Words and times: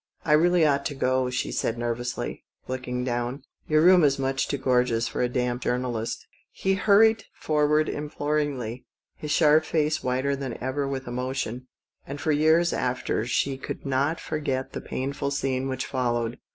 "I 0.25 0.31
really 0.31 0.65
ought 0.65 0.83
to 0.87 0.95
go," 0.95 1.29
she 1.29 1.51
said 1.51 1.77
nervously, 1.77 2.43
looking 2.67 3.03
down; 3.03 3.43
"your 3.67 3.83
room 3.83 4.03
is 4.03 4.17
much 4.17 4.47
too 4.47 4.57
gorgeous 4.57 5.07
for 5.07 5.21
a 5.21 5.29
damp 5.29 5.61
journalist." 5.61 6.25
He 6.49 6.73
hurried 6.73 7.25
forward 7.35 7.87
imploringly, 7.87 8.87
his 9.15 9.29
sharp 9.29 9.63
face 9.63 10.01
whiter 10.03 10.35
than 10.35 10.57
ever 10.57 10.87
with 10.87 11.07
emotion, 11.07 11.67
and 12.07 12.19
for 12.19 12.31
MART 12.31 12.37
G0E8 12.37 12.41
OUT 12.41 12.47
ON 12.47 12.49
A 12.49 12.57
WET 12.57 12.63
DAT. 12.63 12.73
197 12.73 12.73
years 12.73 12.73
after 12.73 13.25
she 13.27 13.57
could 13.59 13.85
not 13.85 14.19
forget 14.19 14.73
the 14.73 14.81
painful 14.81 15.29
scene 15.29 15.67
which 15.69 15.85
followed. 15.85 16.39